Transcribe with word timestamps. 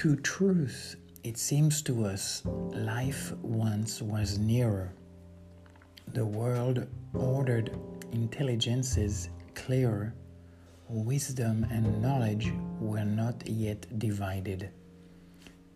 To 0.00 0.16
truth, 0.16 0.96
it 1.24 1.36
seems 1.36 1.82
to 1.82 2.06
us 2.06 2.42
life 2.46 3.34
once 3.42 4.00
was 4.00 4.38
nearer. 4.38 4.94
The 6.14 6.24
world 6.24 6.86
ordered 7.12 7.76
intelligences 8.10 9.28
clearer. 9.54 10.14
Wisdom 10.88 11.66
and 11.70 12.00
knowledge 12.00 12.50
were 12.80 13.04
not 13.04 13.46
yet 13.46 13.98
divided. 13.98 14.70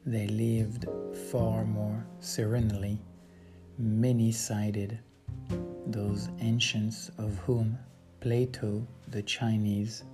They 0.06 0.26
lived 0.28 0.86
far 1.30 1.66
more 1.66 2.06
serenely, 2.20 3.02
many 3.76 4.32
sided, 4.32 5.00
those 5.86 6.30
ancients 6.40 7.10
of 7.18 7.36
whom 7.40 7.78
Plato, 8.20 8.86
the 9.08 9.22
Chinese, 9.22 10.04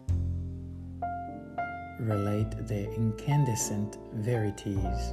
relate 2.01 2.51
their 2.67 2.91
incandescent 2.93 3.99
verities. 4.15 5.13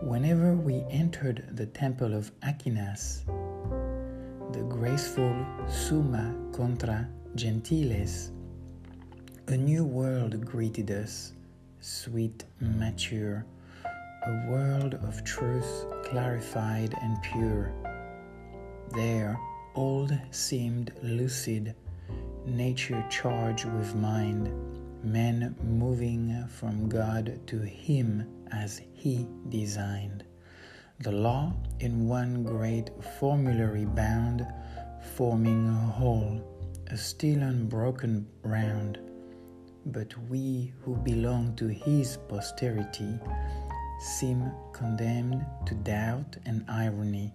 Whenever 0.00 0.54
we 0.54 0.84
entered 0.90 1.44
the 1.52 1.66
temple 1.66 2.14
of 2.14 2.32
Aquinas, 2.42 3.24
the 4.52 4.62
graceful 4.68 5.34
Summa 5.68 6.34
contra 6.52 7.08
Gentiles, 7.34 8.30
a 9.48 9.56
new 9.56 9.84
world 9.84 10.44
greeted 10.44 10.90
us, 10.90 11.32
sweet, 11.80 12.44
mature, 12.60 13.44
a 14.26 14.50
world 14.50 14.94
of 14.94 15.22
truth 15.24 15.86
clarified 16.04 16.94
and 17.02 17.22
pure. 17.22 17.72
There, 18.94 19.38
old 19.74 20.12
seemed 20.30 20.92
lucid, 21.02 21.74
nature 22.46 23.04
charged 23.10 23.66
with 23.66 23.94
mind 23.94 24.48
men 25.06 25.54
moving 25.62 26.44
from 26.48 26.88
God 26.88 27.40
to 27.46 27.58
Him 27.60 28.28
as 28.50 28.82
He 28.92 29.26
designed. 29.48 30.24
The 31.00 31.12
law 31.12 31.52
in 31.80 32.08
one 32.08 32.42
great 32.42 32.90
formulary 33.20 33.84
bound, 33.84 34.46
forming 35.16 35.68
a 35.68 35.72
whole, 35.72 36.42
a 36.90 36.96
still 36.96 37.42
unbroken 37.42 38.26
round. 38.42 38.98
But 39.86 40.12
we 40.28 40.72
who 40.82 40.96
belong 40.96 41.54
to 41.56 41.68
His 41.68 42.16
posterity 42.28 43.20
seem 44.00 44.50
condemned 44.72 45.46
to 45.66 45.74
doubt 45.74 46.36
and 46.46 46.64
irony, 46.68 47.32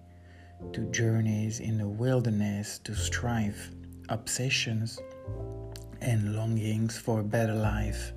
to 0.74 0.82
journeys 0.92 1.60
in 1.60 1.78
the 1.78 1.88
wilderness, 1.88 2.80
to 2.80 2.94
strife, 2.94 3.72
obsessions, 4.10 5.00
and 6.02 6.36
longings 6.36 6.98
for 6.98 7.20
a 7.20 7.24
better 7.24 7.54
life. 7.54 8.14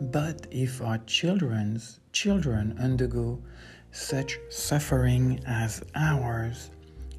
But 0.00 0.46
if 0.50 0.82
our 0.82 0.98
children's 1.06 2.00
children 2.12 2.76
undergo 2.78 3.42
such 3.92 4.38
suffering 4.50 5.40
as 5.46 5.82
ours, 5.94 6.70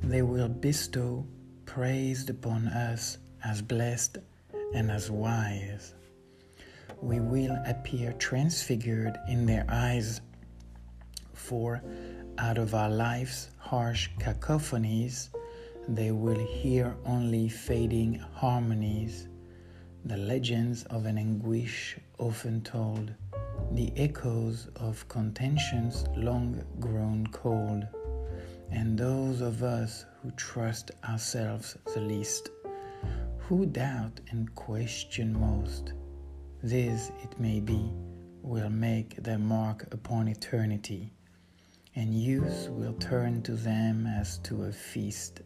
they 0.04 0.22
will 0.22 0.50
bestow 0.50 1.26
praise 1.66 2.30
upon 2.30 2.68
us 2.68 3.18
as 3.44 3.62
blessed 3.62 4.18
and 4.74 4.92
as 4.92 5.10
wise. 5.10 5.96
We 7.02 7.20
will 7.20 7.58
appear 7.66 8.14
transfigured 8.14 9.18
in 9.28 9.46
their 9.46 9.66
eyes, 9.70 10.22
for 11.34 11.82
out 12.38 12.58
of 12.58 12.76
our 12.76 12.90
life's 12.90 13.50
harsh 13.58 14.10
cacophonies, 14.20 15.30
they 15.88 16.12
will 16.12 16.40
hear 16.40 16.96
only 17.06 17.48
fading 17.48 18.16
harmonies, 18.34 19.30
the 20.04 20.18
legends 20.18 20.84
of 20.86 21.06
an 21.06 21.18
anguish 21.18 21.98
often 22.18 22.62
told, 22.62 23.14
the 23.72 23.92
echoes 23.96 24.68
of 24.76 25.08
contentions 25.08 26.06
long 26.16 26.62
grown 26.80 27.26
cold, 27.28 27.88
and 28.70 28.98
those 28.98 29.40
of 29.40 29.64
us 29.64 30.06
who 30.22 30.32
trust 30.32 30.92
ourselves 31.08 31.78
the 31.94 32.02
least, 32.02 32.50
who 33.38 33.66
doubt 33.66 34.20
and 34.32 34.54
question 34.56 35.40
most, 35.40 35.94
these, 36.64 37.12
it 37.24 37.40
may 37.40 37.62
be, 37.62 37.92
will 38.42 38.70
make 38.70 39.16
their 39.24 39.40
mark 39.40 39.88
upon 39.94 40.28
eternity, 40.28 41.14
and 41.96 42.14
youth 42.14 42.68
will 42.72 42.94
turn 42.94 43.42
to 43.42 43.54
them 43.54 44.06
as 44.06 44.38
to 44.40 44.64
a 44.64 44.72
feast 44.72 45.42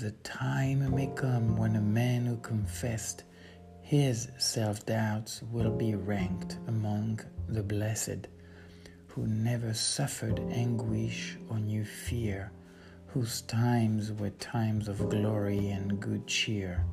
the 0.00 0.10
time 0.22 0.94
may 0.94 1.06
come 1.16 1.56
when 1.56 1.74
a 1.76 1.80
man 1.80 2.26
who 2.26 2.36
confessed 2.36 3.24
his 3.80 4.28
self 4.36 4.84
doubts 4.84 5.40
will 5.50 5.70
be 5.70 5.94
ranked 5.94 6.58
among 6.66 7.20
the 7.48 7.62
blessed, 7.62 8.28
who 9.06 9.26
never 9.26 9.72
suffered 9.72 10.38
anguish 10.50 11.38
or 11.48 11.58
knew 11.58 11.82
fear, 11.82 12.52
whose 13.06 13.40
times 13.42 14.12
were 14.12 14.28
times 14.30 14.88
of 14.88 15.08
glory 15.08 15.70
and 15.70 15.98
good 15.98 16.26
cheer, 16.26 16.84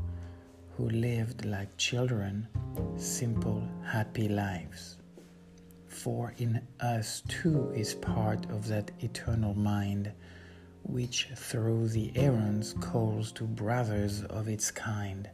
who 0.77 0.89
lived 0.89 1.43
like 1.43 1.75
children, 1.75 2.47
simple, 2.95 3.67
happy 3.83 4.29
lives. 4.29 4.97
For 5.87 6.33
in 6.37 6.65
us 6.79 7.21
too 7.27 7.69
is 7.75 7.95
part 7.95 8.49
of 8.49 8.65
that 8.69 8.91
eternal 9.01 9.55
mind 9.55 10.13
which 10.83 11.29
through 11.35 11.87
the 11.89 12.11
errands 12.15 12.75
calls 12.79 13.31
to 13.33 13.43
brothers 13.43 14.23
of 14.25 14.47
its 14.47 14.71
kind. 14.71 15.29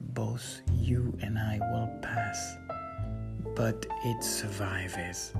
Both 0.00 0.60
you 0.74 1.16
and 1.22 1.38
I 1.38 1.58
will 1.72 1.90
pass, 2.00 2.56
but 3.54 3.86
it 4.04 4.22
survives. 4.22 5.32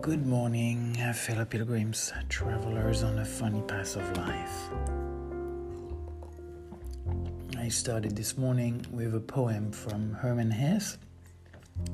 Good 0.00 0.26
morning, 0.26 0.94
fellow 1.14 1.44
pilgrims, 1.44 2.12
travelers 2.28 3.02
on 3.02 3.18
a 3.18 3.24
funny 3.24 3.62
path 3.62 3.96
of 3.96 4.16
life. 4.16 4.70
I 7.58 7.68
started 7.68 8.16
this 8.16 8.38
morning 8.38 8.86
with 8.90 9.14
a 9.14 9.20
poem 9.20 9.70
from 9.72 10.14
Hermann 10.14 10.50
Hesse 10.50 10.96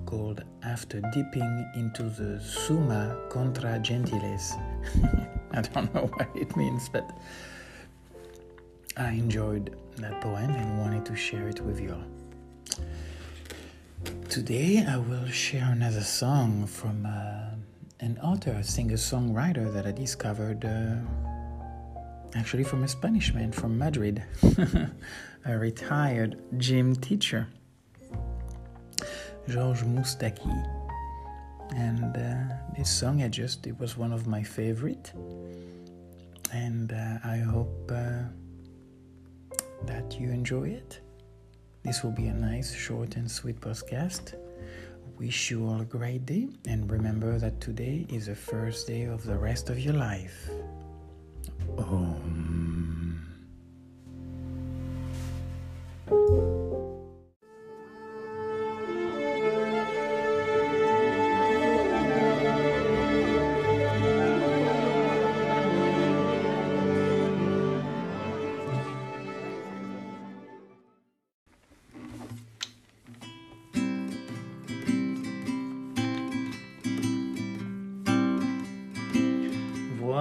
called 0.05 0.45
After 0.63 1.01
Dipping 1.13 1.71
into 1.75 2.05
the 2.05 2.41
Summa 2.41 3.19
Contra 3.29 3.79
Gentiles. 3.81 4.53
I 5.53 5.63
don't 5.63 5.95
know 5.95 6.07
what 6.15 6.29
it 6.35 6.57
means, 6.57 6.89
but 6.89 7.11
I 8.97 9.11
enjoyed 9.11 9.77
that 9.97 10.21
poem 10.21 10.51
and 10.51 10.79
wanted 10.79 11.05
to 11.07 11.17
share 11.17 11.49
it 11.49 11.61
with 11.61 11.81
you 11.81 11.93
all. 11.93 12.05
Today 14.29 14.85
I 14.87 14.97
will 14.99 15.27
share 15.29 15.69
another 15.71 16.03
song 16.03 16.67
from 16.67 17.07
uh, 17.07 17.57
an 18.01 18.19
author, 18.23 18.63
singer 18.63 18.97
songwriter 18.97 19.73
that 19.73 19.87
I 19.87 19.93
discovered 19.93 20.65
uh, 20.65 20.97
actually 22.35 22.65
from 22.65 22.85
a 22.85 22.89
Spanish 22.89 23.33
man 23.33 23.53
from 23.53 23.79
Madrid, 23.79 24.23
a 25.45 25.59
retired 25.59 26.39
gym 26.59 26.95
teacher. 26.97 27.49
Georges 29.49 29.85
Moustaki. 29.85 30.76
And 31.75 32.17
uh, 32.17 32.55
this 32.77 32.91
song, 32.91 33.23
I 33.23 33.29
just, 33.29 33.67
it 33.67 33.79
was 33.79 33.97
one 33.97 34.13
of 34.13 34.27
my 34.27 34.43
favorite. 34.43 35.13
And 36.53 36.93
uh, 36.93 37.19
I 37.25 37.39
hope 37.39 37.91
uh, 37.93 38.23
that 39.85 40.19
you 40.21 40.31
enjoy 40.31 40.69
it. 40.69 41.01
This 41.83 42.03
will 42.03 42.13
be 42.13 42.27
a 42.27 42.35
nice, 42.35 42.75
short, 42.75 43.17
and 43.17 43.31
sweet 43.31 43.61
podcast. 43.61 44.35
Wish 45.19 45.51
you 45.51 45.67
all 45.67 45.81
a 45.81 45.85
great 45.85 46.27
day, 46.27 46.49
and 46.67 46.91
remember 46.91 47.39
that 47.39 47.61
today 47.61 48.07
is 48.11 48.27
the 48.27 48.35
first 48.35 48.87
day 48.87 49.05
of 49.05 49.25
the 49.25 49.37
rest 49.37 49.71
of 49.71 49.79
your 49.79 49.95
life. 49.95 50.51
Um. 51.79 52.36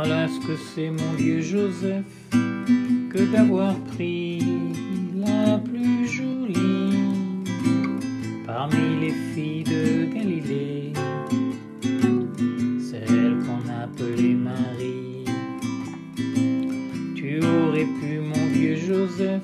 Voilà 0.08 0.28
ce 0.28 0.40
que 0.46 0.56
c'est 0.56 0.92
mon 0.92 1.14
vieux 1.18 1.42
Joseph 1.42 2.06
que 2.30 3.32
d'avoir 3.32 3.74
pris 3.96 4.40
la 5.16 5.58
plus 5.58 6.08
jolie 6.08 6.94
parmi 8.46 9.00
les 9.02 9.14
filles 9.34 9.64
de 9.64 10.06
Galilée, 10.14 10.94
celle 11.82 13.38
qu'on 13.46 13.64
appelait 13.82 14.36
Marie. 14.36 15.26
Tu 17.16 17.40
aurais 17.44 17.88
pu, 18.00 18.20
mon 18.20 18.46
vieux 18.54 18.76
Joseph, 18.76 19.42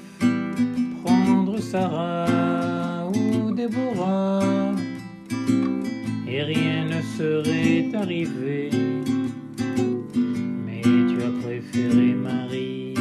prendre 1.03 1.57
Sarah 1.57 3.07
ou 3.07 3.51
Déborah 3.51 4.73
et 6.27 6.43
rien 6.43 6.85
ne 6.85 7.01
serait 7.17 7.89
arrivé. 7.95 8.90
Marie. 11.73 12.93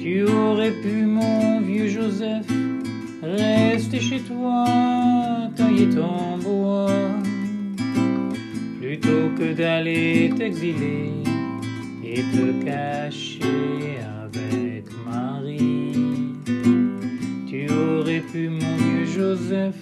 Tu 0.00 0.22
aurais 0.24 0.70
pu, 0.70 1.04
mon 1.04 1.60
vieux 1.60 1.88
Joseph, 1.88 2.46
rester 3.22 4.00
chez 4.00 4.20
toi, 4.20 4.64
tailler 5.56 5.88
ton 5.88 6.38
bois, 6.38 6.90
plutôt 8.80 9.30
que 9.36 9.52
d'aller 9.52 10.30
t'exiler 10.36 11.10
et 12.04 12.22
te 12.22 12.64
cacher 12.64 13.98
avec 14.22 14.84
Marie. 15.04 15.92
Tu 17.48 17.68
aurais 17.72 18.20
pu, 18.20 18.48
mon 18.48 18.76
vieux 18.76 19.06
Joseph, 19.06 19.74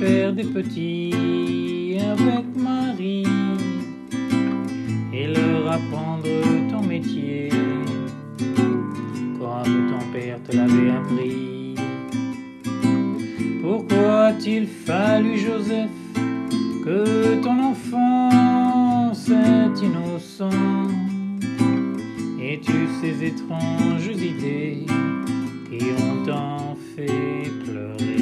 faire 0.00 0.32
des 0.32 0.44
petits 0.44 1.96
avec 1.98 2.44
Marie 2.56 3.24
et 5.18 5.26
leur 5.26 5.72
apprendre 5.72 6.28
ton 6.70 6.82
métier 6.86 7.48
comme 9.38 9.90
ton 9.90 10.12
père 10.12 10.38
te 10.44 10.56
l'avait 10.56 10.90
appris. 10.90 11.74
Pourquoi 13.60 14.26
a-t-il 14.26 14.66
fallu, 14.66 15.38
Joseph, 15.38 15.90
que 16.84 17.42
ton 17.42 17.58
enfance 17.72 19.28
est 19.28 19.82
innocent? 19.82 20.88
Et 22.40 22.60
tu 22.60 22.88
ces 23.00 23.24
étranges 23.24 24.06
idées 24.06 24.86
qui 25.68 25.84
ont 26.02 26.24
tant 26.24 26.76
fait 26.94 27.50
pleurer 27.64 28.17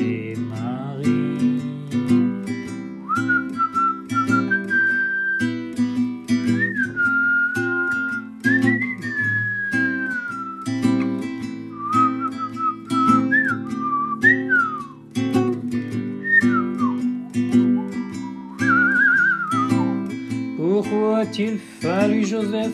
a-t-il 21.26 21.58
fallu, 21.58 22.24
Joseph, 22.24 22.72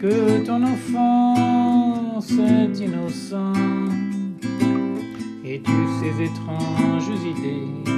que 0.00 0.44
ton 0.44 0.62
enfance 0.64 2.30
est 2.30 2.78
innocent 2.78 3.52
et 5.44 5.60
tu 5.60 5.72
ces 6.00 6.24
étranges 6.24 7.08
idées 7.24 7.92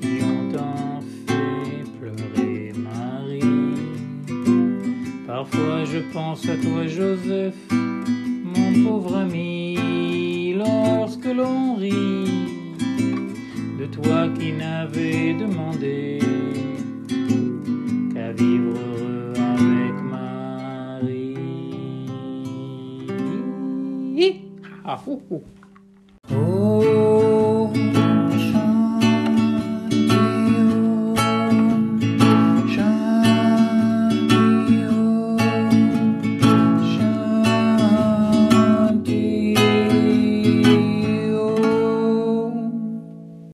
qui 0.00 0.24
ont 0.24 0.52
tant 0.52 1.00
fait 1.26 1.84
pleurer 2.00 2.72
Marie? 2.76 3.40
Parfois 5.26 5.84
je 5.84 5.98
pense 6.12 6.48
à 6.48 6.56
toi, 6.56 6.86
Joseph, 6.86 7.54
mon 7.70 8.84
pauvre 8.84 9.18
ami, 9.18 10.54
lorsque 10.56 11.26
l'on 11.26 11.76
rit 11.76 12.37
Uh, 25.08 25.14
uh. 25.34 25.67